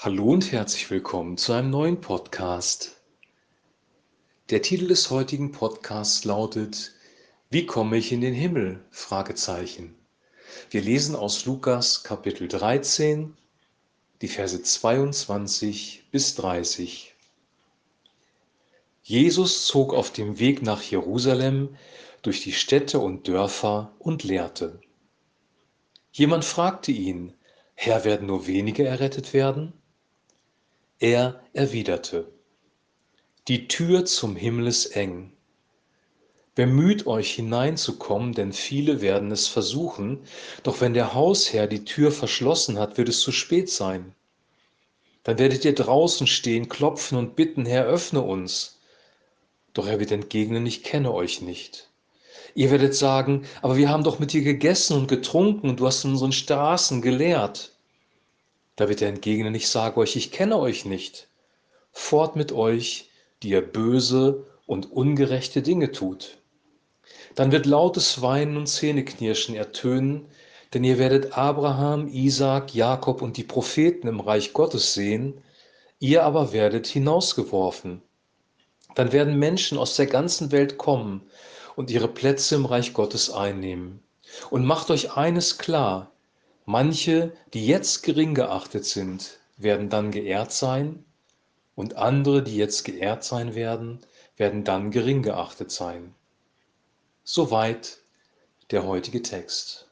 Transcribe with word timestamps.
Hallo 0.00 0.26
und 0.30 0.52
herzlich 0.52 0.88
willkommen 0.92 1.36
zu 1.38 1.52
einem 1.52 1.70
neuen 1.70 2.00
Podcast. 2.00 3.00
Der 4.48 4.62
Titel 4.62 4.86
des 4.86 5.10
heutigen 5.10 5.50
Podcasts 5.50 6.22
lautet 6.22 6.92
Wie 7.50 7.66
komme 7.66 7.96
ich 7.96 8.12
in 8.12 8.20
den 8.20 8.32
Himmel? 8.32 8.78
Wir 10.70 10.82
lesen 10.82 11.16
aus 11.16 11.46
Lukas 11.46 12.04
Kapitel 12.04 12.46
13, 12.46 13.36
die 14.22 14.28
Verse 14.28 14.62
22 14.62 16.04
bis 16.12 16.36
30. 16.36 17.16
Jesus 19.02 19.66
zog 19.66 19.92
auf 19.92 20.12
dem 20.12 20.38
Weg 20.38 20.62
nach 20.62 20.82
Jerusalem 20.82 21.76
durch 22.22 22.44
die 22.44 22.52
Städte 22.52 23.00
und 23.00 23.26
Dörfer 23.26 23.92
und 23.98 24.22
lehrte. 24.22 24.80
Jemand 26.12 26.44
fragte 26.44 26.92
ihn, 26.92 27.32
Herr, 27.74 28.04
werden 28.04 28.28
nur 28.28 28.46
wenige 28.46 28.86
errettet 28.86 29.34
werden? 29.34 29.72
Er 31.00 31.40
erwiderte, 31.52 32.26
die 33.46 33.68
Tür 33.68 34.04
zum 34.04 34.34
Himmel 34.34 34.66
ist 34.66 34.96
eng. 34.96 35.32
Bemüht 36.56 37.06
euch 37.06 37.34
hineinzukommen, 37.34 38.32
denn 38.32 38.52
viele 38.52 39.00
werden 39.00 39.30
es 39.30 39.46
versuchen, 39.46 40.24
doch 40.64 40.80
wenn 40.80 40.94
der 40.94 41.14
Hausherr 41.14 41.68
die 41.68 41.84
Tür 41.84 42.10
verschlossen 42.10 42.80
hat, 42.80 42.98
wird 42.98 43.08
es 43.08 43.20
zu 43.20 43.30
spät 43.30 43.70
sein. 43.70 44.12
Dann 45.22 45.38
werdet 45.38 45.64
ihr 45.64 45.74
draußen 45.76 46.26
stehen, 46.26 46.68
klopfen 46.68 47.16
und 47.16 47.36
bitten, 47.36 47.64
Herr, 47.64 47.84
öffne 47.84 48.22
uns. 48.22 48.80
Doch 49.74 49.86
er 49.86 50.00
wird 50.00 50.10
entgegnen, 50.10 50.66
ich 50.66 50.82
kenne 50.82 51.14
euch 51.14 51.42
nicht. 51.42 51.88
Ihr 52.56 52.72
werdet 52.72 52.96
sagen, 52.96 53.46
aber 53.62 53.76
wir 53.76 53.88
haben 53.88 54.02
doch 54.02 54.18
mit 54.18 54.32
dir 54.32 54.42
gegessen 54.42 54.96
und 54.96 55.06
getrunken 55.06 55.68
und 55.68 55.78
du 55.78 55.86
hast 55.86 56.02
in 56.04 56.10
unseren 56.10 56.32
Straßen 56.32 57.02
gelehrt. 57.02 57.77
Da 58.78 58.88
wird 58.88 59.02
er 59.02 59.08
entgegnen, 59.08 59.56
ich 59.56 59.68
sage 59.68 59.96
euch, 59.96 60.14
ich 60.14 60.30
kenne 60.30 60.56
euch 60.56 60.84
nicht. 60.84 61.26
Fort 61.90 62.36
mit 62.36 62.52
euch, 62.52 63.10
die 63.42 63.48
ihr 63.48 63.60
böse 63.60 64.46
und 64.66 64.92
ungerechte 64.92 65.62
Dinge 65.62 65.90
tut. 65.90 66.38
Dann 67.34 67.50
wird 67.50 67.66
lautes 67.66 68.22
Weinen 68.22 68.56
und 68.56 68.68
Zähneknirschen 68.68 69.56
ertönen, 69.56 70.26
denn 70.72 70.84
ihr 70.84 70.96
werdet 70.96 71.36
Abraham, 71.36 72.06
Isaak, 72.06 72.72
Jakob 72.72 73.20
und 73.20 73.36
die 73.36 73.42
Propheten 73.42 74.06
im 74.06 74.20
Reich 74.20 74.52
Gottes 74.52 74.94
sehen, 74.94 75.42
ihr 75.98 76.22
aber 76.22 76.52
werdet 76.52 76.86
hinausgeworfen. 76.86 78.00
Dann 78.94 79.10
werden 79.10 79.40
Menschen 79.40 79.76
aus 79.76 79.96
der 79.96 80.06
ganzen 80.06 80.52
Welt 80.52 80.78
kommen 80.78 81.28
und 81.74 81.90
ihre 81.90 82.06
Plätze 82.06 82.54
im 82.54 82.64
Reich 82.64 82.92
Gottes 82.92 83.28
einnehmen. 83.28 84.04
Und 84.50 84.64
macht 84.64 84.88
euch 84.92 85.16
eines 85.16 85.58
klar, 85.58 86.12
Manche, 86.70 87.32
die 87.54 87.66
jetzt 87.66 88.02
gering 88.02 88.34
geachtet 88.34 88.84
sind, 88.84 89.38
werden 89.56 89.88
dann 89.88 90.10
geehrt 90.10 90.52
sein 90.52 91.02
und 91.74 91.96
andere, 91.96 92.42
die 92.42 92.58
jetzt 92.58 92.84
geehrt 92.84 93.24
sein 93.24 93.54
werden, 93.54 94.00
werden 94.36 94.64
dann 94.64 94.90
gering 94.90 95.22
geachtet 95.22 95.70
sein. 95.70 96.14
Soweit 97.24 97.96
der 98.70 98.84
heutige 98.84 99.22
Text. 99.22 99.88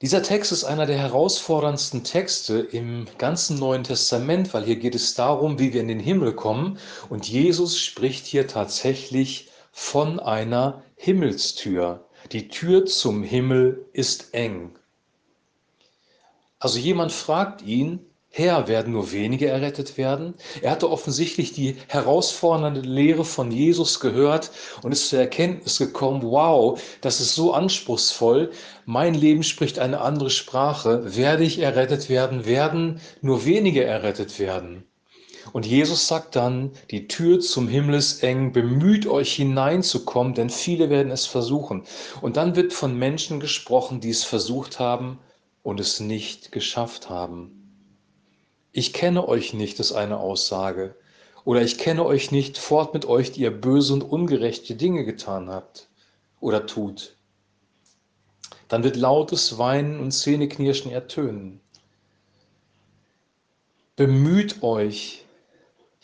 Dieser 0.00 0.22
Text 0.22 0.50
ist 0.50 0.64
einer 0.64 0.86
der 0.86 0.96
herausforderndsten 0.96 2.04
Texte 2.04 2.60
im 2.60 3.06
ganzen 3.18 3.58
Neuen 3.58 3.84
Testament, 3.84 4.54
weil 4.54 4.64
hier 4.64 4.76
geht 4.76 4.94
es 4.94 5.12
darum, 5.12 5.58
wie 5.58 5.74
wir 5.74 5.82
in 5.82 5.88
den 5.88 6.00
Himmel 6.00 6.32
kommen. 6.32 6.78
Und 7.10 7.28
Jesus 7.28 7.78
spricht 7.78 8.24
hier 8.24 8.48
tatsächlich 8.48 9.50
von 9.72 10.20
einer 10.20 10.82
Himmelstür. 10.96 12.08
Die 12.32 12.48
Tür 12.48 12.86
zum 12.86 13.22
Himmel 13.22 13.86
ist 13.92 14.32
eng. 14.32 14.72
Also 16.58 16.78
jemand 16.78 17.12
fragt 17.12 17.62
ihn, 17.62 18.00
Herr, 18.30 18.66
werden 18.66 18.94
nur 18.94 19.12
wenige 19.12 19.46
errettet 19.46 19.96
werden? 19.96 20.34
Er 20.60 20.72
hatte 20.72 20.90
offensichtlich 20.90 21.52
die 21.52 21.76
herausfordernde 21.86 22.80
Lehre 22.80 23.24
von 23.24 23.52
Jesus 23.52 24.00
gehört 24.00 24.50
und 24.82 24.90
ist 24.90 25.08
zur 25.08 25.20
Erkenntnis 25.20 25.78
gekommen, 25.78 26.22
wow, 26.22 26.82
das 27.00 27.20
ist 27.20 27.36
so 27.36 27.52
anspruchsvoll, 27.52 28.50
mein 28.86 29.14
Leben 29.14 29.44
spricht 29.44 29.78
eine 29.78 30.00
andere 30.00 30.30
Sprache, 30.30 31.14
werde 31.14 31.44
ich 31.44 31.60
errettet 31.60 32.08
werden, 32.08 32.44
werden 32.44 33.00
nur 33.20 33.44
wenige 33.44 33.84
errettet 33.84 34.40
werden. 34.40 34.84
Und 35.52 35.66
Jesus 35.66 36.08
sagt 36.08 36.36
dann, 36.36 36.72
die 36.90 37.08
Tür 37.08 37.40
zum 37.40 37.68
Himmel 37.68 37.96
ist 37.96 38.22
eng, 38.22 38.52
bemüht 38.52 39.06
euch 39.06 39.34
hineinzukommen, 39.34 40.34
denn 40.34 40.50
viele 40.50 40.90
werden 40.90 41.12
es 41.12 41.26
versuchen. 41.26 41.84
Und 42.20 42.36
dann 42.36 42.56
wird 42.56 42.72
von 42.72 42.98
Menschen 42.98 43.40
gesprochen, 43.40 44.00
die 44.00 44.10
es 44.10 44.24
versucht 44.24 44.78
haben 44.78 45.18
und 45.62 45.80
es 45.80 46.00
nicht 46.00 46.52
geschafft 46.52 47.10
haben. 47.10 47.60
Ich 48.72 48.92
kenne 48.92 49.28
euch 49.28 49.54
nicht, 49.54 49.78
ist 49.78 49.92
eine 49.92 50.18
Aussage. 50.18 50.96
Oder 51.44 51.62
ich 51.62 51.78
kenne 51.78 52.04
euch 52.04 52.30
nicht, 52.30 52.58
fort 52.58 52.94
mit 52.94 53.04
euch, 53.04 53.32
die 53.32 53.42
ihr 53.42 53.50
böse 53.50 53.92
und 53.92 54.02
ungerechte 54.02 54.74
Dinge 54.74 55.04
getan 55.04 55.50
habt 55.50 55.88
oder 56.40 56.66
tut. 56.66 57.16
Dann 58.68 58.82
wird 58.82 58.96
lautes 58.96 59.58
Weinen 59.58 60.00
und 60.00 60.12
Zähneknirschen 60.12 60.90
ertönen. 60.90 61.60
Bemüht 63.96 64.62
euch, 64.62 65.23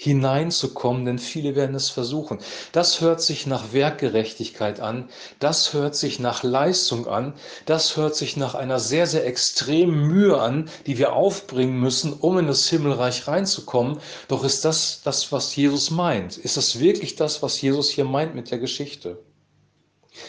hineinzukommen, 0.02 1.04
denn 1.04 1.18
viele 1.18 1.54
werden 1.54 1.76
es 1.76 1.90
versuchen. 1.90 2.38
Das 2.72 3.02
hört 3.02 3.20
sich 3.20 3.46
nach 3.46 3.74
Werkgerechtigkeit 3.74 4.80
an, 4.80 5.10
das 5.40 5.74
hört 5.74 5.94
sich 5.94 6.18
nach 6.18 6.42
Leistung 6.42 7.06
an, 7.06 7.34
das 7.66 7.98
hört 7.98 8.16
sich 8.16 8.38
nach 8.38 8.54
einer 8.54 8.80
sehr, 8.80 9.06
sehr 9.06 9.26
extremen 9.26 10.08
Mühe 10.08 10.40
an, 10.40 10.70
die 10.86 10.96
wir 10.96 11.12
aufbringen 11.12 11.78
müssen, 11.78 12.14
um 12.14 12.38
in 12.38 12.46
das 12.46 12.66
Himmelreich 12.70 13.28
reinzukommen. 13.28 13.98
Doch 14.28 14.42
ist 14.42 14.64
das 14.64 15.02
das, 15.04 15.32
was 15.32 15.54
Jesus 15.54 15.90
meint? 15.90 16.38
Ist 16.38 16.56
das 16.56 16.80
wirklich 16.80 17.16
das, 17.16 17.42
was 17.42 17.60
Jesus 17.60 17.90
hier 17.90 18.06
meint 18.06 18.34
mit 18.34 18.50
der 18.50 18.58
Geschichte? 18.58 19.22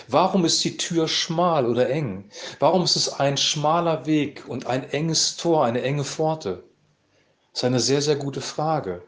Warum 0.10 0.44
ist 0.44 0.62
die 0.66 0.76
Tür 0.76 1.08
schmal 1.08 1.66
oder 1.66 1.90
eng? 1.90 2.30
Warum 2.60 2.84
ist 2.84 2.98
es 2.98 3.08
ein 3.08 3.38
schmaler 3.38 4.06
Weg 4.06 4.44
und 4.50 4.66
ein 4.66 4.84
enges 4.92 5.38
Tor, 5.38 5.64
eine 5.64 5.82
enge 5.82 6.04
Pforte? 6.04 6.66
Das 7.54 7.62
ist 7.62 7.64
eine 7.64 7.80
sehr, 7.80 8.02
sehr 8.02 8.18
gute 8.18 8.42
Frage. 8.42 9.02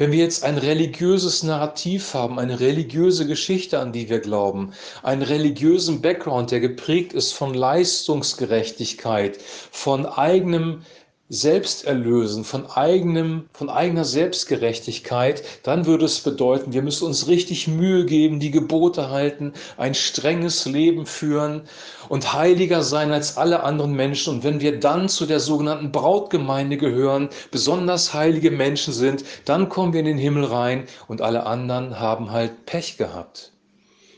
Wenn 0.00 0.12
wir 0.12 0.20
jetzt 0.20 0.44
ein 0.44 0.56
religiöses 0.56 1.42
Narrativ 1.42 2.14
haben, 2.14 2.38
eine 2.38 2.58
religiöse 2.58 3.26
Geschichte, 3.26 3.80
an 3.80 3.92
die 3.92 4.08
wir 4.08 4.20
glauben, 4.20 4.72
einen 5.02 5.20
religiösen 5.20 6.00
Background, 6.00 6.52
der 6.52 6.60
geprägt 6.60 7.12
ist 7.12 7.34
von 7.34 7.52
Leistungsgerechtigkeit, 7.52 9.36
von 9.70 10.06
eigenem 10.06 10.86
Selbsterlösen, 11.32 12.42
von 12.42 12.66
eigenem, 12.66 13.48
von 13.52 13.70
eigener 13.70 14.04
Selbstgerechtigkeit, 14.04 15.44
dann 15.62 15.86
würde 15.86 16.04
es 16.04 16.18
bedeuten, 16.18 16.72
wir 16.72 16.82
müssen 16.82 17.06
uns 17.06 17.28
richtig 17.28 17.68
Mühe 17.68 18.04
geben, 18.04 18.40
die 18.40 18.50
Gebote 18.50 19.10
halten, 19.10 19.52
ein 19.76 19.94
strenges 19.94 20.66
Leben 20.66 21.06
führen 21.06 21.62
und 22.08 22.32
heiliger 22.32 22.82
sein 22.82 23.12
als 23.12 23.36
alle 23.36 23.62
anderen 23.62 23.92
Menschen. 23.92 24.34
Und 24.34 24.42
wenn 24.42 24.60
wir 24.60 24.80
dann 24.80 25.08
zu 25.08 25.24
der 25.24 25.38
sogenannten 25.38 25.92
Brautgemeinde 25.92 26.76
gehören, 26.76 27.28
besonders 27.52 28.12
heilige 28.12 28.50
Menschen 28.50 28.92
sind, 28.92 29.22
dann 29.44 29.68
kommen 29.68 29.92
wir 29.92 30.00
in 30.00 30.06
den 30.06 30.18
Himmel 30.18 30.46
rein 30.46 30.86
und 31.06 31.22
alle 31.22 31.46
anderen 31.46 32.00
haben 32.00 32.32
halt 32.32 32.66
Pech 32.66 32.96
gehabt. 32.96 33.52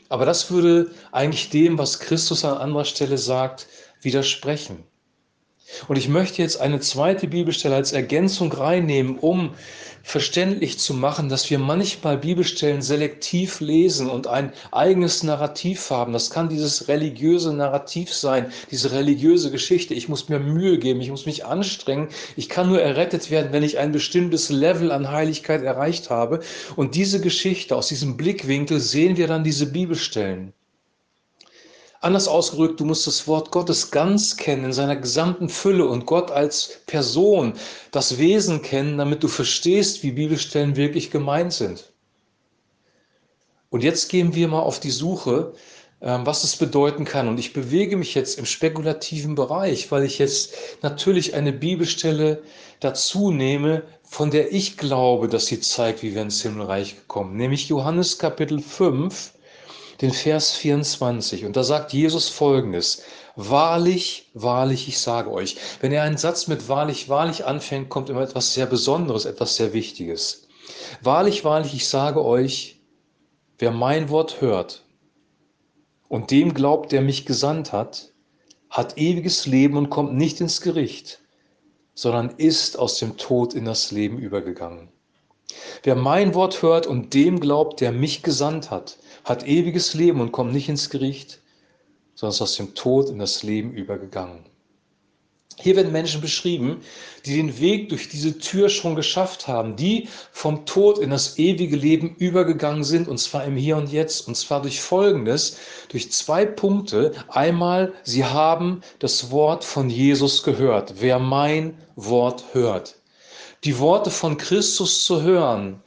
Aber 0.09 0.25
das 0.25 0.49
würde 0.49 0.89
eigentlich 1.11 1.51
dem, 1.51 1.77
was 1.77 1.99
Christus 1.99 2.43
an 2.43 2.57
anderer 2.57 2.85
Stelle 2.85 3.19
sagt, 3.19 3.67
widersprechen. 4.01 4.83
Und 5.87 5.97
ich 5.97 6.09
möchte 6.09 6.41
jetzt 6.41 6.59
eine 6.59 6.79
zweite 6.79 7.27
Bibelstelle 7.27 7.75
als 7.75 7.93
Ergänzung 7.93 8.51
reinnehmen, 8.51 9.17
um 9.17 9.53
verständlich 10.03 10.79
zu 10.79 10.93
machen, 10.93 11.29
dass 11.29 11.49
wir 11.49 11.57
manchmal 11.57 12.17
Bibelstellen 12.17 12.81
selektiv 12.81 13.61
lesen 13.61 14.09
und 14.09 14.27
ein 14.27 14.51
eigenes 14.71 15.23
Narrativ 15.23 15.89
haben. 15.89 16.11
Das 16.11 16.29
kann 16.29 16.49
dieses 16.49 16.89
religiöse 16.89 17.53
Narrativ 17.53 18.13
sein, 18.13 18.51
diese 18.69 18.91
religiöse 18.91 19.49
Geschichte. 19.49 19.93
Ich 19.93 20.09
muss 20.09 20.27
mir 20.27 20.39
Mühe 20.39 20.77
geben, 20.77 20.99
ich 20.99 21.09
muss 21.09 21.25
mich 21.25 21.45
anstrengen. 21.45 22.09
Ich 22.35 22.49
kann 22.49 22.67
nur 22.67 22.81
errettet 22.81 23.31
werden, 23.31 23.53
wenn 23.53 23.63
ich 23.63 23.77
ein 23.77 23.93
bestimmtes 23.93 24.49
Level 24.49 24.91
an 24.91 25.09
Heiligkeit 25.09 25.63
erreicht 25.63 26.09
habe. 26.09 26.41
Und 26.75 26.95
diese 26.95 27.21
Geschichte, 27.21 27.75
aus 27.75 27.87
diesem 27.87 28.17
Blickwinkel 28.17 28.81
sehen 28.81 29.15
wir 29.15 29.27
dann 29.27 29.45
diese 29.45 29.67
Bibelstellen. 29.71 30.53
Anders 32.03 32.27
ausgedrückt, 32.27 32.81
du 32.81 32.85
musst 32.85 33.07
das 33.07 33.29
Wort 33.29 33.49
Gottes 33.51 33.89
ganz 33.89 34.35
kennen 34.35 34.65
in 34.65 34.73
seiner 34.73 34.97
gesamten 34.97 35.47
Fülle 35.47 35.87
und 35.87 36.05
Gott 36.05 36.31
als 36.31 36.81
Person, 36.85 37.53
das 37.91 38.17
Wesen 38.17 38.61
kennen, 38.61 38.97
damit 38.97 39.23
du 39.23 39.29
verstehst, 39.29 40.03
wie 40.03 40.11
Bibelstellen 40.11 40.75
wirklich 40.75 41.11
gemeint 41.11 41.53
sind. 41.53 41.93
Und 43.69 43.83
jetzt 43.83 44.09
gehen 44.09 44.35
wir 44.35 44.49
mal 44.49 44.59
auf 44.59 44.81
die 44.81 44.91
Suche, 44.91 45.53
ähm, 46.01 46.25
was 46.25 46.43
es 46.43 46.57
bedeuten 46.57 47.05
kann. 47.05 47.29
Und 47.29 47.39
ich 47.39 47.53
bewege 47.53 47.95
mich 47.95 48.15
jetzt 48.15 48.37
im 48.37 48.45
spekulativen 48.45 49.35
Bereich, 49.35 49.89
weil 49.89 50.03
ich 50.03 50.19
jetzt 50.19 50.55
natürlich 50.81 51.35
eine 51.35 51.53
Bibelstelle 51.53 52.43
dazu 52.81 53.31
nehme, 53.31 53.83
von 54.03 54.29
der 54.29 54.51
ich 54.51 54.75
glaube, 54.75 55.29
dass 55.29 55.45
sie 55.45 55.61
zeigt, 55.61 56.03
wie 56.03 56.13
wir 56.13 56.21
ins 56.21 56.41
Himmelreich 56.41 56.97
kommen, 57.07 57.37
nämlich 57.37 57.69
Johannes 57.69 58.19
Kapitel 58.19 58.59
5, 58.59 59.31
den 60.03 60.11
Vers 60.11 60.51
24. 60.51 61.45
Und 61.45 61.55
da 61.55 61.63
sagt 61.63 61.93
Jesus 61.93 62.29
folgendes, 62.29 63.03
Wahrlich, 63.35 64.29
wahrlich, 64.35 64.87
ich 64.87 64.99
sage 64.99 65.31
euch. 65.31 65.57
Wenn 65.79 65.91
er 65.91 66.03
einen 66.03 66.17
Satz 66.17 66.47
mit 66.47 66.67
wahrlich, 66.67 67.09
wahrlich 67.09 67.45
anfängt, 67.45 67.89
kommt 67.89 68.09
immer 68.11 68.21
etwas 68.21 68.53
sehr 68.53 68.67
Besonderes, 68.67 69.25
etwas 69.25 69.55
sehr 69.55 69.73
Wichtiges. 69.73 70.47
Wahrlich, 71.01 71.43
wahrlich, 71.43 71.73
ich 71.73 71.87
sage 71.87 72.23
euch, 72.23 72.81
wer 73.57 73.71
mein 73.71 74.09
Wort 74.09 74.39
hört 74.41 74.83
und 76.09 76.29
dem 76.29 76.53
glaubt, 76.53 76.91
der 76.91 77.01
mich 77.01 77.25
gesandt 77.25 77.71
hat, 77.71 78.11
hat 78.69 78.97
ewiges 78.97 79.47
Leben 79.47 79.77
und 79.77 79.89
kommt 79.89 80.13
nicht 80.13 80.41
ins 80.41 80.61
Gericht, 80.61 81.21
sondern 81.95 82.29
ist 82.37 82.77
aus 82.77 82.99
dem 82.99 83.17
Tod 83.17 83.55
in 83.55 83.65
das 83.65 83.91
Leben 83.91 84.19
übergegangen. 84.19 84.89
Wer 85.83 85.95
mein 85.95 86.33
Wort 86.33 86.61
hört 86.61 86.87
und 86.87 87.13
dem 87.13 87.39
glaubt, 87.39 87.81
der 87.81 87.91
mich 87.91 88.23
gesandt 88.23 88.71
hat, 88.71 88.97
hat 89.25 89.45
ewiges 89.45 89.93
Leben 89.93 90.21
und 90.21 90.31
kommt 90.31 90.53
nicht 90.53 90.69
ins 90.69 90.89
Gericht, 90.89 91.41
sondern 92.15 92.33
ist 92.33 92.41
aus 92.41 92.55
dem 92.55 92.75
Tod 92.75 93.09
in 93.09 93.19
das 93.19 93.43
Leben 93.43 93.73
übergegangen. 93.73 94.45
Hier 95.59 95.75
werden 95.75 95.91
Menschen 95.91 96.21
beschrieben, 96.21 96.81
die 97.25 97.35
den 97.35 97.59
Weg 97.59 97.89
durch 97.89 98.09
diese 98.09 98.39
Tür 98.39 98.69
schon 98.69 98.95
geschafft 98.95 99.47
haben, 99.47 99.75
die 99.75 100.07
vom 100.31 100.65
Tod 100.65 100.97
in 100.97 101.11
das 101.11 101.37
ewige 101.37 101.75
Leben 101.75 102.15
übergegangen 102.15 102.83
sind, 102.83 103.07
und 103.07 103.19
zwar 103.19 103.45
im 103.45 103.55
Hier 103.55 103.77
und 103.77 103.91
Jetzt, 103.91 104.27
und 104.27 104.35
zwar 104.35 104.61
durch 104.61 104.81
Folgendes, 104.81 105.57
durch 105.89 106.11
zwei 106.11 106.45
Punkte. 106.45 107.13
Einmal, 107.27 107.93
sie 108.03 108.25
haben 108.25 108.81
das 108.99 109.29
Wort 109.29 109.63
von 109.63 109.89
Jesus 109.89 110.43
gehört. 110.43 110.95
Wer 110.99 111.19
mein 111.19 111.77
Wort 111.95 112.45
hört. 112.53 112.95
Die 113.63 113.79
Worte 113.79 114.11
von 114.11 114.37
Christus 114.37 115.05
zu 115.05 115.21
hören, 115.21 115.81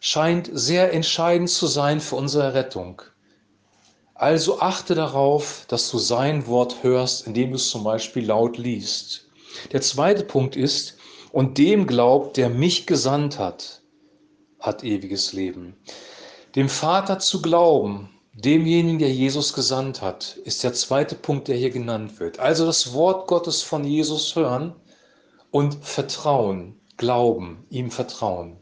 scheint 0.00 0.50
sehr 0.52 0.92
entscheidend 0.92 1.48
zu 1.48 1.68
sein 1.68 2.00
für 2.00 2.16
unsere 2.16 2.54
Rettung. 2.54 3.02
Also 4.14 4.60
achte 4.60 4.96
darauf, 4.96 5.64
dass 5.68 5.90
du 5.92 5.98
sein 5.98 6.48
Wort 6.48 6.82
hörst, 6.82 7.28
indem 7.28 7.50
du 7.50 7.56
es 7.56 7.70
zum 7.70 7.84
Beispiel 7.84 8.26
laut 8.26 8.58
liest. 8.58 9.28
Der 9.70 9.80
zweite 9.80 10.24
Punkt 10.24 10.56
ist, 10.56 10.96
und 11.30 11.56
dem 11.58 11.86
glaubt, 11.86 12.36
der 12.36 12.50
mich 12.50 12.88
gesandt 12.88 13.38
hat, 13.38 13.80
hat 14.58 14.82
ewiges 14.82 15.32
Leben. 15.32 15.76
Dem 16.56 16.68
Vater 16.68 17.20
zu 17.20 17.40
glauben, 17.40 18.10
demjenigen, 18.34 18.98
der 18.98 19.12
Jesus 19.12 19.52
gesandt 19.52 20.02
hat, 20.02 20.36
ist 20.44 20.64
der 20.64 20.72
zweite 20.72 21.14
Punkt, 21.14 21.46
der 21.46 21.56
hier 21.56 21.70
genannt 21.70 22.18
wird. 22.18 22.40
Also 22.40 22.66
das 22.66 22.92
Wort 22.92 23.28
Gottes 23.28 23.62
von 23.62 23.84
Jesus 23.84 24.34
hören 24.34 24.74
und 25.52 25.76
vertrauen, 25.84 26.79
glauben, 27.00 27.64
ihm 27.70 27.90
vertrauen. 27.90 28.58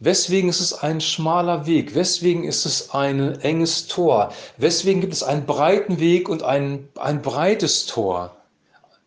Weswegen 0.00 0.50
ist 0.50 0.60
es 0.60 0.74
ein 0.74 1.00
schmaler 1.00 1.66
Weg? 1.66 1.94
Weswegen 1.94 2.44
ist 2.44 2.66
es 2.66 2.90
ein 2.90 3.40
enges 3.40 3.86
Tor? 3.86 4.34
Weswegen 4.58 5.00
gibt 5.00 5.14
es 5.14 5.22
einen 5.22 5.46
breiten 5.46 6.00
Weg 6.00 6.28
und 6.28 6.42
ein, 6.42 6.88
ein 6.96 7.22
breites 7.22 7.86
Tor, 7.86 8.36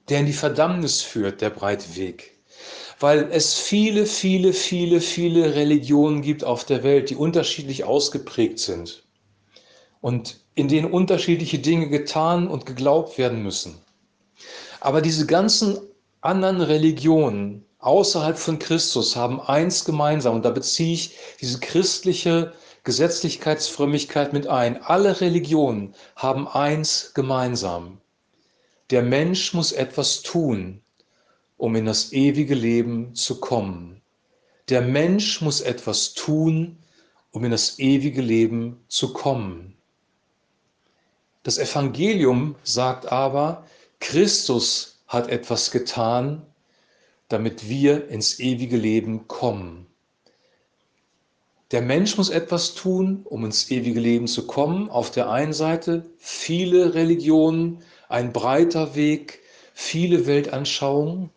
der 0.09 0.21
in 0.21 0.25
die 0.25 0.33
Verdammnis 0.33 1.03
führt, 1.03 1.41
der 1.41 1.51
breite 1.51 1.95
Weg? 1.97 2.39
Weil 2.99 3.29
es 3.31 3.53
viele, 3.53 4.07
viele, 4.07 4.51
viele, 4.51 4.99
viele 4.99 5.53
Religionen 5.53 6.23
gibt 6.23 6.43
auf 6.43 6.65
der 6.65 6.81
Welt, 6.81 7.11
die 7.11 7.15
unterschiedlich 7.15 7.83
ausgeprägt 7.83 8.57
sind 8.57 9.03
und 10.01 10.39
in 10.55 10.67
denen 10.67 10.91
unterschiedliche 10.91 11.59
Dinge 11.59 11.89
getan 11.89 12.47
und 12.47 12.65
geglaubt 12.65 13.19
werden 13.19 13.43
müssen. 13.43 13.77
Aber 14.79 15.01
diese 15.01 15.27
ganzen 15.27 15.77
anderen 16.21 16.61
Religionen 16.61 17.65
außerhalb 17.79 18.37
von 18.37 18.59
Christus 18.59 19.15
haben 19.15 19.39
eins 19.39 19.85
gemeinsam 19.85 20.35
und 20.35 20.45
da 20.45 20.49
beziehe 20.49 20.93
ich 20.93 21.15
diese 21.39 21.59
christliche 21.59 22.53
Gesetzlichkeitsfrömmigkeit 22.83 24.33
mit 24.33 24.47
ein. 24.47 24.81
Alle 24.81 25.21
Religionen 25.21 25.93
haben 26.15 26.47
eins 26.47 27.11
gemeinsam. 27.13 27.99
Der 28.89 29.03
Mensch 29.03 29.53
muss 29.53 29.73
etwas 29.73 30.21
tun, 30.21 30.81
um 31.57 31.75
in 31.75 31.85
das 31.85 32.13
ewige 32.13 32.55
Leben 32.55 33.13
zu 33.13 33.39
kommen. 33.39 34.01
Der 34.69 34.81
Mensch 34.81 35.41
muss 35.41 35.61
etwas 35.61 36.13
tun, 36.13 36.77
um 37.31 37.43
in 37.43 37.51
das 37.51 37.79
ewige 37.79 38.21
Leben 38.21 38.83
zu 38.87 39.13
kommen. 39.13 39.77
Das 41.43 41.57
Evangelium 41.57 42.55
sagt 42.63 43.11
aber, 43.11 43.65
Christus 43.99 44.96
hat 45.07 45.29
etwas 45.29 45.71
getan, 45.71 46.45
damit 47.29 47.69
wir 47.69 48.09
ins 48.09 48.39
ewige 48.39 48.77
Leben 48.77 49.27
kommen. 49.27 49.87
Der 51.71 51.81
Mensch 51.81 52.17
muss 52.17 52.29
etwas 52.29 52.75
tun, 52.75 53.25
um 53.25 53.43
ins 53.43 53.69
ewige 53.69 53.99
Leben 53.99 54.27
zu 54.27 54.47
kommen. 54.47 54.89
Auf 54.89 55.11
der 55.11 55.29
einen 55.29 55.51
Seite 55.51 56.05
viele 56.17 56.93
Religionen, 56.93 57.83
ein 58.07 58.31
breiter 58.31 58.95
Weg, 58.95 59.41
viele 59.73 60.27
Weltanschauungen. 60.27 61.29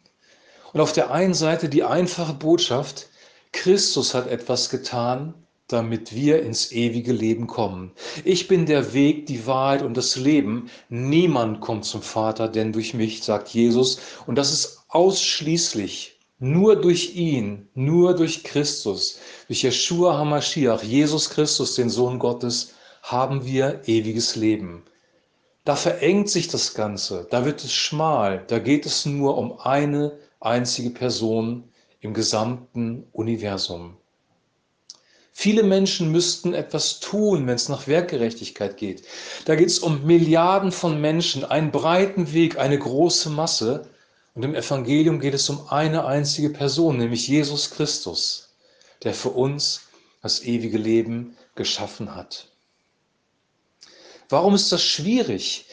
Und 0.73 0.81
auf 0.81 0.93
der 0.93 1.11
einen 1.11 1.35
Seite 1.35 1.69
die 1.69 1.83
einfache 1.83 2.35
Botschaft, 2.35 3.09
Christus 3.51 4.15
hat 4.15 4.29
etwas 4.29 4.71
getan, 4.71 5.35
damit 5.73 6.15
wir 6.15 6.43
ins 6.43 6.73
ewige 6.73 7.13
Leben 7.13 7.47
kommen. 7.47 7.93
Ich 8.25 8.49
bin 8.49 8.67
der 8.67 8.93
Weg, 8.93 9.27
die 9.27 9.47
Wahrheit 9.47 9.83
und 9.83 9.97
das 9.97 10.17
Leben. 10.17 10.71
Niemand 10.89 11.61
kommt 11.61 11.85
zum 11.85 12.03
Vater, 12.03 12.49
denn 12.49 12.73
durch 12.73 12.95
mich, 12.95 13.23
sagt 13.23 13.49
Jesus. 13.49 13.99
Und 14.27 14.37
das 14.37 14.53
ist 14.53 14.85
ausschließlich 14.89 16.19
nur 16.41 16.75
durch 16.77 17.15
ihn, 17.15 17.69
nur 17.75 18.15
durch 18.15 18.43
Christus, 18.45 19.21
durch 19.47 19.63
Yeshua 19.63 20.17
HaMashiach, 20.17 20.83
Jesus 20.83 21.29
Christus, 21.29 21.75
den 21.75 21.91
Sohn 21.91 22.19
Gottes, 22.19 22.73
haben 23.03 23.45
wir 23.45 23.83
ewiges 23.87 24.37
Leben. 24.37 24.83
Da 25.65 25.77
verengt 25.77 26.31
sich 26.31 26.49
das 26.49 26.73
Ganze, 26.73 27.27
da 27.31 27.45
wird 27.45 27.63
es 27.63 27.73
schmal, 27.75 28.43
da 28.47 28.59
geht 28.59 28.87
es 28.87 29.05
nur 29.05 29.37
um 29.37 29.59
eine 29.61 30.19
einzige 30.41 30.91
Person 30.91 31.65
im 32.01 32.15
gesamten 32.15 33.07
Universum. 33.13 34.00
Viele 35.33 35.63
Menschen 35.63 36.13
müssten 36.13 36.55
etwas 36.55 37.01
tun, 37.01 37.47
wenn 37.47 37.55
es 37.55 37.69
nach 37.69 37.87
Werkgerechtigkeit 37.87 38.77
geht. 38.77 39.05
Da 39.45 39.55
geht 39.55 39.69
es 39.69 39.79
um 39.79 40.05
Milliarden 40.05 40.73
von 40.73 41.01
Menschen, 41.01 41.45
einen 41.45 41.71
breiten 41.71 42.33
Weg, 42.33 42.59
eine 42.59 42.79
große 42.79 43.31
Masse. 43.31 43.89
Und 44.35 44.45
im 44.45 44.55
Evangelium 44.55 45.21
geht 45.21 45.35
es 45.35 45.49
um 45.49 45.69
eine 45.69 46.05
einzige 46.05 46.51
Person, 46.51 46.99
nämlich 46.99 47.27
Jesus 47.29 47.71
Christus, 47.71 48.51
der 49.03 49.15
für 49.15 49.31
uns 49.31 49.83
das 50.23 50.43
ewige 50.43 50.79
Leben 50.79 51.37
geschaffen 51.55 52.15
hat. 52.15 52.49
Warum 54.29 54.55
ist 54.55 54.71
das 54.71 54.83
schwierig? 54.83 55.67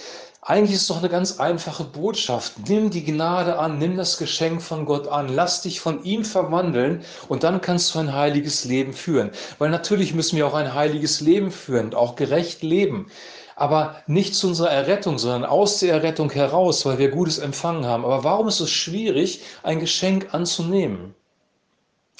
Eigentlich 0.49 0.75
ist 0.75 0.83
es 0.83 0.87
doch 0.87 0.99
eine 0.99 1.09
ganz 1.09 1.41
einfache 1.41 1.83
Botschaft. 1.83 2.53
Nimm 2.69 2.89
die 2.89 3.03
Gnade 3.03 3.59
an, 3.59 3.79
nimm 3.79 3.97
das 3.97 4.17
Geschenk 4.17 4.61
von 4.61 4.85
Gott 4.85 5.09
an, 5.09 5.27
lass 5.27 5.61
dich 5.61 5.81
von 5.81 6.05
ihm 6.05 6.23
verwandeln 6.23 7.03
und 7.27 7.43
dann 7.43 7.59
kannst 7.59 7.93
du 7.93 7.99
ein 7.99 8.13
heiliges 8.13 8.63
Leben 8.63 8.93
führen. 8.93 9.31
Weil 9.59 9.69
natürlich 9.71 10.13
müssen 10.13 10.37
wir 10.37 10.47
auch 10.47 10.53
ein 10.53 10.73
heiliges 10.73 11.19
Leben 11.19 11.51
führen, 11.51 11.93
auch 11.93 12.15
gerecht 12.15 12.63
leben 12.63 13.11
aber 13.59 14.03
nicht 14.05 14.35
zu 14.35 14.49
unserer 14.49 14.69
Errettung, 14.69 15.17
sondern 15.17 15.43
aus 15.43 15.79
der 15.79 15.91
Errettung 15.91 16.29
heraus, 16.29 16.85
weil 16.85 16.99
wir 16.99 17.09
Gutes 17.09 17.39
empfangen 17.39 17.87
haben. 17.87 18.05
Aber 18.05 18.23
warum 18.23 18.47
ist 18.47 18.59
es 18.59 18.69
schwierig, 18.69 19.41
ein 19.63 19.79
Geschenk 19.79 20.31
anzunehmen? 20.31 21.15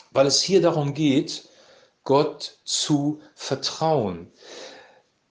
Weil 0.10 0.26
es 0.26 0.42
hier 0.42 0.64
darum 0.64 0.96
geht, 0.96 1.48
Gott 2.04 2.58
zu 2.66 3.22
vertrauen. 3.36 4.32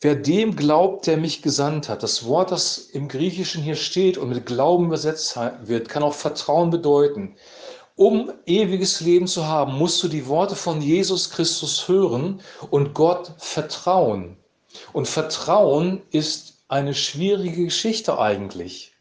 Wer 0.07 0.15
dem 0.15 0.55
glaubt, 0.55 1.09
der 1.09 1.17
mich 1.17 1.43
gesandt 1.43 1.89
hat, 1.89 2.05
das 2.05 2.27
Wort, 2.27 2.53
das 2.53 2.79
im 2.79 3.09
Griechischen 3.09 3.61
hier 3.61 3.75
steht 3.75 4.17
und 4.17 4.29
mit 4.29 4.47
Glauben 4.47 4.85
übersetzt 4.85 5.37
wird, 5.63 5.89
kann 5.89 6.05
auch 6.05 6.15
Vertrauen 6.15 6.71
bedeuten. 6.71 7.35
Um 7.97 8.33
ewiges 8.47 9.01
Leben 9.01 9.27
zu 9.27 9.49
haben, 9.49 9.77
musst 9.77 10.01
du 10.05 10.07
die 10.07 10.29
Worte 10.29 10.55
von 10.55 10.81
Jesus 10.81 11.31
Christus 11.31 11.89
hören 11.89 12.41
und 12.71 12.95
Gott 12.95 13.33
vertrauen. 13.39 14.37
Und 14.93 15.09
Vertrauen 15.09 16.03
ist 16.13 16.63
eine 16.69 16.95
schwierige 16.95 17.65
Geschichte 17.65 18.17
eigentlich. 18.17 18.93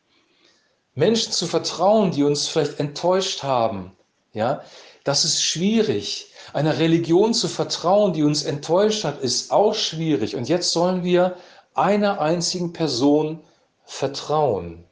Menschen 0.95 1.31
zu 1.31 1.45
vertrauen, 1.45 2.09
die 2.09 2.23
uns 2.23 2.47
vielleicht 2.47 2.79
enttäuscht 2.79 3.43
haben, 3.43 3.91
ja, 4.35 4.61
das 5.03 5.25
ist 5.25 5.41
schwierig. 5.41 6.27
Einer 6.53 6.77
Religion 6.77 7.33
zu 7.33 7.47
vertrauen, 7.47 8.13
die 8.13 8.23
uns 8.23 8.43
enttäuscht 8.43 9.03
hat, 9.03 9.21
ist 9.21 9.51
auch 9.51 9.73
schwierig. 9.73 10.35
Und 10.35 10.47
jetzt 10.47 10.71
sollen 10.71 11.03
wir 11.03 11.37
einer 11.73 12.21
einzigen 12.21 12.71
Person 12.73 13.39
vertrauen. 13.85 14.83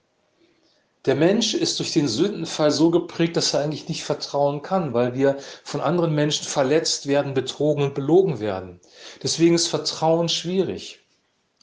Der 1.05 1.15
Mensch 1.15 1.53
ist 1.53 1.79
durch 1.79 1.91
den 1.91 2.07
Sündenfall 2.07 2.71
so 2.71 2.89
geprägt, 2.89 3.35
dass 3.35 3.53
er 3.53 3.59
eigentlich 3.59 3.89
nicht 3.89 4.05
vertrauen 4.05 4.61
kann, 4.61 4.93
weil 4.93 5.13
wir 5.13 5.37
von 5.63 5.81
anderen 5.81 6.15
Menschen 6.15 6.45
verletzt 6.45 7.07
werden, 7.07 7.33
betrogen 7.33 7.83
und 7.83 7.93
belogen 7.93 8.39
werden. 8.39 8.79
Deswegen 9.21 9.55
ist 9.55 9.67
Vertrauen 9.67 10.29
schwierig. 10.29 10.99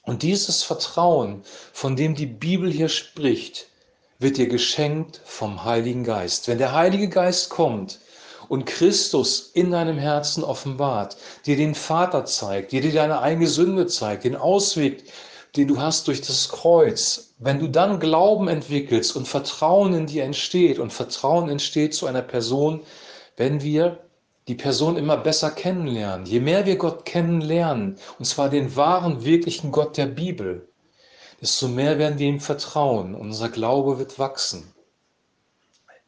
Und 0.03 0.23
dieses 0.23 0.63
Vertrauen, 0.63 1.43
von 1.73 1.97
dem 1.97 2.15
die 2.15 2.27
Bibel 2.27 2.71
hier 2.71 2.91
spricht, 2.91 3.70
wird 4.21 4.37
dir 4.37 4.47
geschenkt 4.47 5.21
vom 5.25 5.65
Heiligen 5.65 6.05
Geist. 6.05 6.47
Wenn 6.47 6.59
der 6.59 6.73
Heilige 6.73 7.09
Geist 7.09 7.51
kommt 7.51 7.99
und 8.49 8.67
Christus 8.67 9.51
in 9.55 9.73
deinem 9.73 9.99
Herzen 9.99 10.45
offenbart, 10.45 11.17
dir 11.47 11.57
den 11.57 11.75
Vater 11.75 12.25
zeigt, 12.25 12.71
dir 12.71 12.93
deine 12.93 13.21
eigene 13.21 13.49
Sünde 13.49 13.87
zeigt, 13.87 14.23
den 14.23 14.37
Ausweg 14.37 15.03
den 15.57 15.67
du 15.69 15.81
hast 15.81 16.07
durch 16.07 16.21
das 16.21 16.49
Kreuz, 16.49 17.35
wenn 17.39 17.59
du 17.59 17.69
dann 17.69 17.99
Glauben 17.99 18.49
entwickelst 18.49 19.17
und 19.17 19.27
Vertrauen 19.27 19.95
in 19.95 20.07
dir 20.07 20.25
entsteht 20.25 20.79
und 20.79 20.93
Vertrauen 20.93 21.49
entsteht 21.49 21.95
zu 21.95 22.07
einer 22.07 22.23
Person, 22.23 22.83
wenn 23.37 23.63
wir 23.63 23.99
die 24.49 24.55
Person 24.55 24.97
immer 24.97 25.17
besser 25.17 25.51
kennenlernen. 25.51 26.27
Je 26.27 26.41
mehr 26.41 26.67
wir 26.67 26.77
Gott 26.77 27.05
kennenlernen, 27.05 27.97
und 28.19 28.25
zwar 28.25 28.49
den 28.49 28.77
wahren, 28.77 29.25
wirklichen 29.25 29.73
Gott 29.73 29.97
der 29.97 30.07
Bibel, 30.07 30.69
desto 31.41 31.69
mehr 31.69 31.99
werden 31.99 32.19
wir 32.19 32.29
ihm 32.29 32.41
vertrauen. 32.41 33.15
Unser 33.15 33.49
Glaube 33.49 33.99
wird 33.99 34.19
wachsen. 34.19 34.73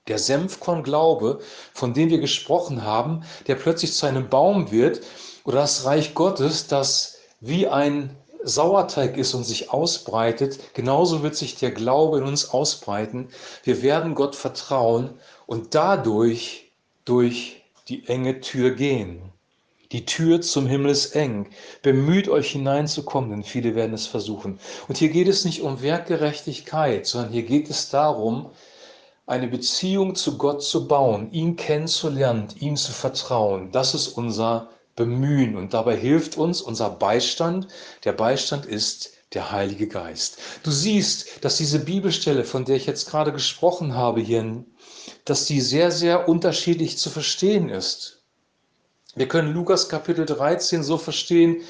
Der 0.09 0.19
Senfkorn-Glaube, 0.19 1.41
von 1.73 1.95
dem 1.95 2.11
wir 2.11 2.19
gesprochen 2.19 2.83
haben, 2.83 3.23
der 3.47 3.55
plötzlich 3.55 3.93
zu 3.95 4.07
einem 4.07 4.29
Baum 4.29 4.73
wird, 4.73 5.01
oder 5.45 5.59
das 5.61 5.85
Reich 5.85 6.15
Gottes, 6.15 6.67
das 6.67 7.19
wie 7.41 7.67
ein 7.67 8.17
Sauerteig 8.45 9.17
ist 9.17 9.35
und 9.35 9.45
sich 9.45 9.71
ausbreitet, 9.71 10.75
genauso 10.75 11.23
wird 11.23 11.37
sich 11.37 11.57
der 11.57 11.71
Glaube 11.71 12.19
in 12.19 12.25
uns 12.25 12.51
ausbreiten. 12.51 13.29
Wir 13.63 13.83
werden 13.83 14.15
Gott 14.15 14.35
vertrauen 14.35 15.11
und 15.47 15.75
dadurch 15.75 16.73
durch 17.05 17.63
die 17.89 18.07
enge 18.09 18.41
Tür 18.41 18.73
gehen. 18.73 19.32
Die 19.93 20.07
Tür 20.07 20.41
zum 20.41 20.67
Himmel 20.67 20.91
ist 20.91 21.15
eng. 21.15 21.51
Bemüht 21.83 22.27
euch 22.27 22.53
hineinzukommen, 22.53 23.29
denn 23.29 23.45
viele 23.45 23.75
werden 23.75 23.93
es 23.93 24.07
versuchen. 24.07 24.59
Und 24.89 24.97
hier 24.97 25.11
geht 25.11 25.29
es 25.29 25.45
nicht 25.45 25.61
um 25.61 25.83
Werkgerechtigkeit, 25.83 27.07
sondern 27.07 27.31
hier 27.31 27.43
geht 27.43 27.69
es 27.69 27.91
darum, 27.91 28.51
eine 29.27 29.49
Beziehung 29.49 30.15
zu 30.15 30.39
Gott 30.39 30.63
zu 30.63 30.89
bauen, 30.89 31.31
ihn 31.33 31.57
kennenzulernen, 31.57 32.49
ihm 32.59 32.77
zu 32.77 32.93
vertrauen. 32.93 33.71
Das 33.71 33.95
ist 33.95 34.09
unser 34.09 34.71
Bemühen 34.97 35.57
und 35.57 35.75
dabei 35.75 35.97
hilft 35.97 36.39
uns 36.39 36.63
unser 36.63 36.89
Beistand. 36.89 37.69
Der 38.05 38.13
Beistand 38.13 38.65
ist 38.65 39.13
der 39.35 39.53
Heilige 39.53 39.89
Geist. 39.89 40.39
Du 40.63 40.71
siehst, 40.71 41.45
dass 41.45 41.59
diese 41.59 41.79
Bibelstelle, 41.79 42.45
von 42.45 42.65
der 42.65 42.77
ich 42.77 42.87
jetzt 42.87 43.11
gerade 43.11 43.33
gesprochen 43.33 43.95
habe 43.95 44.23
hier, 44.23 44.65
dass 45.27 45.45
die 45.45 45.61
sehr, 45.61 45.91
sehr 45.91 46.31
unterschiedlich 46.31 46.97
zu 46.97 47.11
verstehen 47.11 47.69
ist. 47.69 48.22
Wir 49.15 49.29
können 49.29 49.53
Lukas 49.53 49.91
Kapitel 49.91 50.25
13 50.25 50.83
so 50.83 50.97
verstehen, 50.97 51.61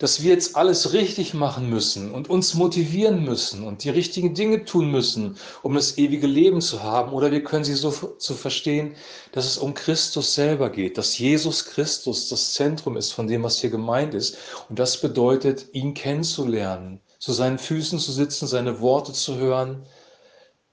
dass 0.00 0.20
wir 0.20 0.32
jetzt 0.32 0.56
alles 0.56 0.92
richtig 0.92 1.32
machen 1.32 1.70
müssen 1.70 2.10
und 2.10 2.28
uns 2.28 2.54
motivieren 2.54 3.24
müssen 3.24 3.62
und 3.62 3.84
die 3.84 3.90
richtigen 3.90 4.34
Dinge 4.34 4.64
tun 4.64 4.90
müssen, 4.90 5.36
um 5.62 5.74
das 5.74 5.96
ewige 5.96 6.26
Leben 6.26 6.60
zu 6.60 6.82
haben. 6.82 7.12
Oder 7.12 7.30
wir 7.30 7.44
können 7.44 7.62
sie 7.62 7.74
so 7.74 7.92
zu 7.92 8.34
verstehen, 8.34 8.96
dass 9.30 9.46
es 9.46 9.58
um 9.58 9.74
Christus 9.74 10.34
selber 10.34 10.70
geht, 10.70 10.98
dass 10.98 11.16
Jesus 11.16 11.66
Christus 11.66 12.28
das 12.30 12.52
Zentrum 12.54 12.96
ist 12.96 13.12
von 13.12 13.28
dem, 13.28 13.44
was 13.44 13.60
hier 13.60 13.70
gemeint 13.70 14.14
ist. 14.14 14.36
Und 14.68 14.80
das 14.80 15.00
bedeutet, 15.00 15.66
ihn 15.72 15.94
kennenzulernen, 15.94 17.00
zu 17.20 17.32
seinen 17.32 17.60
Füßen 17.60 18.00
zu 18.00 18.10
sitzen, 18.10 18.48
seine 18.48 18.80
Worte 18.80 19.12
zu 19.12 19.36
hören, 19.36 19.86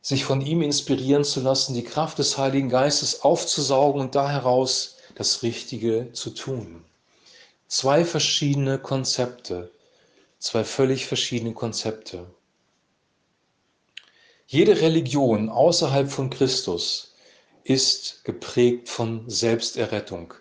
sich 0.02 0.26
von 0.26 0.42
ihm 0.42 0.64
inspirieren 0.64 1.24
zu 1.24 1.40
lassen, 1.42 1.76
die 1.76 1.84
Kraft 1.84 2.18
des 2.18 2.36
Heiligen 2.40 2.70
Geistes 2.70 3.22
aufzusaugen 3.22 4.02
und 4.02 4.16
da 4.16 4.30
heraus 4.30 4.95
das 5.16 5.44
Richtige 5.44 6.12
zu 6.14 6.30
tun. 6.30 6.84
Zwei 7.68 8.06
verschiedene 8.06 8.78
Konzepte, 8.78 9.72
zwei 10.40 10.64
völlig 10.64 11.08
verschiedene 11.08 11.54
Konzepte. 11.54 12.28
Jede 14.48 14.82
Religion 14.82 15.50
außerhalb 15.50 16.12
von 16.12 16.30
Christus 16.30 17.16
ist 17.64 18.24
geprägt 18.24 18.90
von 18.90 19.28
Selbsterrettung. 19.28 20.36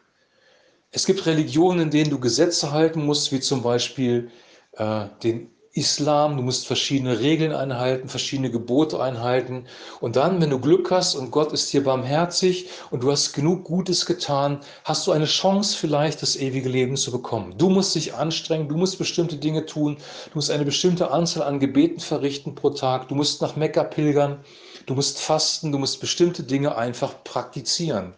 Es 0.91 1.07
gibt 1.07 1.25
Religionen, 1.25 1.81
in 1.81 1.91
denen 1.91 2.11
du 2.11 2.21
Gesetze 2.21 2.71
halten 2.71 3.05
musst, 3.05 3.33
wie 3.33 3.41
zum 3.41 3.63
Beispiel 3.63 4.31
äh, 4.73 5.07
den 5.23 5.54
Islam, 5.77 6.37
du 6.37 6.45
musst 6.45 6.69
verschiedene 6.69 7.19
Regeln 7.19 7.53
einhalten, 7.53 8.09
verschiedene 8.09 8.49
Gebote 8.49 9.03
einhalten. 9.03 9.67
Und 10.01 10.15
dann, 10.15 10.41
wenn 10.41 10.51
du 10.51 10.61
Glück 10.61 10.93
hast 10.93 11.17
und 11.17 11.33
Gott 11.33 11.53
ist 11.53 11.73
dir 11.73 11.83
barmherzig 11.83 12.69
und 12.93 13.03
du 13.03 13.11
hast 13.11 13.33
genug 13.33 13.65
Gutes 13.65 14.07
getan, 14.07 14.61
hast 14.85 15.05
du 15.07 15.11
eine 15.11 15.25
Chance 15.25 15.77
vielleicht, 15.77 16.23
das 16.23 16.37
ewige 16.37 16.69
Leben 16.69 16.97
zu 16.97 17.11
bekommen. 17.11 17.59
Du 17.59 17.71
musst 17.71 17.97
dich 17.97 18.15
anstrengen, 18.15 18.69
du 18.69 18.77
musst 18.77 18.99
bestimmte 18.99 19.37
Dinge 19.37 19.67
tun, 19.67 19.97
du 19.97 20.31
musst 20.35 20.53
eine 20.53 20.65
bestimmte 20.65 21.11
Anzahl 21.11 21.43
an 21.43 21.59
Gebeten 21.59 21.99
verrichten 21.99 22.55
pro 22.55 22.71
Tag, 22.71 23.09
du 23.09 23.17
musst 23.17 23.43
nach 23.43 23.57
Mekka 23.57 23.83
pilgern, 23.83 24.45
du 24.87 24.95
musst 24.95 25.21
fasten, 25.21 25.73
du 25.73 25.79
musst 25.79 26.01
bestimmte 26.01 26.45
Dinge 26.45 26.77
einfach 26.77 27.25
praktizieren. 27.25 28.15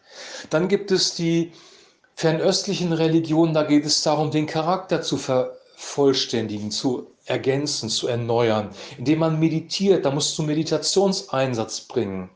Dann 0.51 0.69
gibt 0.69 0.91
es 0.91 1.15
die 1.15 1.53
fernöstlichen 2.17 2.93
Religionen, 2.93 3.55
da 3.55 3.63
geht 3.63 3.87
es 3.87 4.03
darum, 4.03 4.31
den 4.31 4.47
Charakter 4.47 5.01
zu 5.01 5.17
vervollständigen, 5.77 6.71
zu 6.71 7.07
ergänzen, 7.27 7.89
zu 7.91 8.09
erneuern. 8.09 8.71
Indem 8.99 9.21
man 9.21 9.39
meditiert, 9.39 10.05
da 10.05 10.11
musst 10.11 10.37
du 10.39 10.43
Meditationseinsatz 10.43 11.83
bringen. 11.83 12.31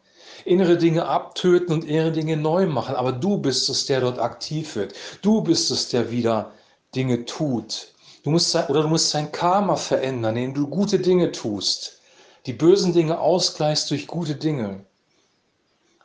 Innere 0.45 0.77
Dinge 0.77 1.07
abtöten 1.07 1.75
und 1.75 1.85
innere 1.85 2.13
Dinge 2.13 2.37
neu 2.37 2.67
machen. 2.67 2.95
Aber 2.95 3.13
du 3.13 3.39
bist 3.39 3.69
es, 3.69 3.87
der 3.87 4.01
dort 4.01 4.19
aktiv 4.19 4.77
wird. 4.77 4.95
Du 5.23 5.43
bist 5.43 5.71
es, 5.71 5.89
der 5.89 6.11
wieder 6.11 6.53
Dinge 6.95 7.25
tut. 7.25 7.93
Du 8.23 8.31
musst 8.31 8.51
sein, 8.51 8.67
oder 8.69 8.83
du 8.83 8.89
musst 8.89 9.11
sein 9.11 9.33
Karma 9.33 9.77
verändern, 9.77 10.37
indem 10.37 10.55
du 10.55 10.67
gute 10.69 10.99
Dinge 10.99 11.33
tust. 11.33 12.01
Die 12.47 12.53
bösen 12.53 12.93
Dinge 12.93 13.21
ausgleichst 13.21 13.91
durch 13.91 14.07
gute 14.07 14.35
Dinge. 14.35 14.85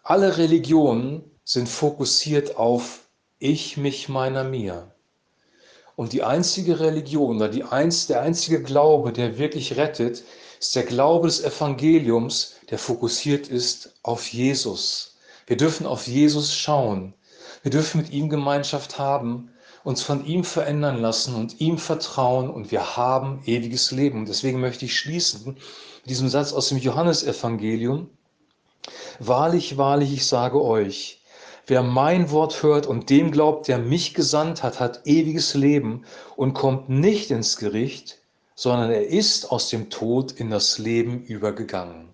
Alle 0.04 0.38
Religionen 0.38 1.24
sind 1.44 1.68
fokussiert 1.68 2.58
auf 2.58 3.02
ich, 3.40 3.78
mich, 3.78 4.08
meiner, 4.10 4.44
mir. 4.44 4.95
Und 5.96 6.12
die 6.12 6.24
einzige 6.24 6.80
Religion 6.80 7.38
oder 7.38 7.50
die 7.50 7.64
einz, 7.64 8.08
der 8.08 8.22
einzige 8.22 8.62
Glaube, 8.62 9.14
der 9.14 9.38
wirklich 9.38 9.78
rettet, 9.78 10.24
ist 10.60 10.76
der 10.76 10.84
Glaube 10.84 11.28
des 11.28 11.44
Evangeliums, 11.44 12.56
der 12.70 12.80
fokussiert 12.80 13.48
ist 13.48 13.94
auf 14.04 14.28
Jesus. 14.28 15.16
Wir 15.48 15.58
dürfen 15.58 15.86
auf 15.86 16.08
Jesus 16.08 16.54
schauen. 16.54 17.14
Wir 17.62 17.72
dürfen 17.72 18.02
mit 18.02 18.12
ihm 18.12 18.30
Gemeinschaft 18.30 19.00
haben, 19.00 19.52
uns 19.84 20.02
von 20.02 20.26
ihm 20.26 20.44
verändern 20.44 21.00
lassen 21.02 21.36
und 21.36 21.62
ihm 21.62 21.78
vertrauen 21.78 22.50
und 22.50 22.72
wir 22.72 22.98
haben 22.98 23.42
ewiges 23.46 23.92
Leben. 23.92 24.26
Deswegen 24.26 24.60
möchte 24.60 24.86
ich 24.86 24.98
schließen 24.98 25.46
mit 25.46 25.58
diesem 26.06 26.28
Satz 26.28 26.52
aus 26.54 26.70
dem 26.70 26.80
Johannesevangelium. 26.80 28.10
Wahrlich, 29.20 29.78
wahrlich, 29.78 30.12
ich 30.14 30.26
sage 30.26 30.62
euch, 30.62 31.22
Wer 31.68 31.82
mein 31.82 32.30
Wort 32.30 32.62
hört 32.62 32.86
und 32.86 33.10
dem 33.10 33.32
glaubt, 33.32 33.68
der 33.68 33.80
mich 33.80 34.14
gesandt 34.14 34.62
hat, 34.62 34.80
hat 34.80 35.02
ewiges 35.06 35.56
Leben 35.56 36.04
und 36.36 36.54
kommt 36.54 36.90
nicht 36.90 37.32
ins 37.32 37.58
Gericht, 37.58 38.20
sondern 38.54 38.92
er 38.92 39.08
ist 39.08 39.52
aus 39.52 39.70
dem 39.70 39.90
Tod 39.90 40.32
in 40.32 40.52
das 40.52 40.78
Leben 40.78 41.24
übergegangen. 41.24 42.10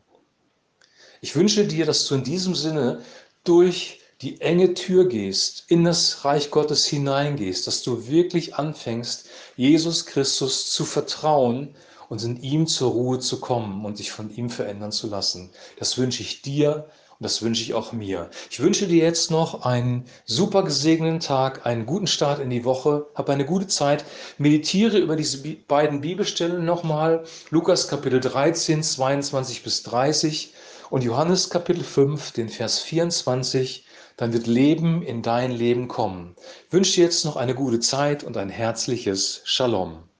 Ich 1.20 1.36
wünsche 1.36 1.66
dir, 1.68 1.86
dass 1.86 2.08
du 2.08 2.16
in 2.16 2.24
diesem 2.24 2.56
Sinne 2.56 3.02
durch 3.44 4.00
die 4.22 4.40
enge 4.40 4.74
Tür 4.74 5.08
gehst, 5.08 5.66
in 5.68 5.84
das 5.84 6.24
Reich 6.24 6.50
Gottes 6.50 6.86
hineingehst, 6.86 7.68
dass 7.68 7.84
du 7.84 8.08
wirklich 8.08 8.56
anfängst, 8.56 9.28
Jesus 9.58 10.06
Christus 10.06 10.72
zu 10.72 10.86
vertrauen 10.86 11.76
und 12.08 12.24
in 12.24 12.42
ihm 12.42 12.68
zur 12.68 12.92
Ruhe 12.92 13.20
zu 13.20 13.40
kommen 13.40 13.84
und 13.84 14.00
dich 14.00 14.12
von 14.12 14.34
ihm 14.34 14.50
verändern 14.50 14.92
zu 14.92 15.08
lassen. 15.08 15.50
Das 15.78 15.98
wünsche 15.98 16.22
ich 16.22 16.42
dir 16.42 16.90
das 17.22 17.44
wünsche 17.44 17.62
ich 17.62 17.76
auch 17.76 17.92
mir. 17.92 18.30
Ich 18.50 18.60
wünsche 18.60 18.88
dir 18.88 19.04
jetzt 19.04 19.30
noch 19.30 19.64
einen 19.64 20.06
super 20.26 20.64
gesegneten 20.64 21.20
Tag, 21.20 21.66
einen 21.68 21.86
guten 21.86 22.08
Start 22.08 22.40
in 22.40 22.50
die 22.50 22.66
Woche. 22.66 23.08
Hab 23.14 23.30
eine 23.30 23.46
gute 23.46 23.68
Zeit. 23.68 24.04
Meditiere 24.40 24.98
über 24.98 25.16
diese 25.16 25.38
beiden 25.68 26.02
Bibelstellen 26.02 26.66
nochmal. 26.66 27.24
Lukas 27.52 27.88
Kapitel 27.88 28.20
13, 28.20 28.82
22 28.82 29.64
bis 29.64 29.84
30 29.84 30.54
und 30.90 31.04
Johannes 31.04 31.50
Kapitel 31.52 31.84
5, 31.84 32.32
den 32.32 32.50
Vers 32.50 32.80
24. 32.80 33.86
Dann 34.18 34.34
wird 34.34 34.48
Leben 34.48 35.04
in 35.04 35.22
dein 35.22 35.52
Leben 35.52 35.88
kommen. 35.88 36.36
Ich 36.68 36.74
wünsche 36.74 36.96
dir 36.96 37.04
jetzt 37.04 37.24
noch 37.24 37.36
eine 37.36 37.54
gute 37.54 37.80
Zeit 37.80 38.24
und 38.24 38.36
ein 38.36 38.50
herzliches 38.50 39.42
Shalom. 39.46 40.11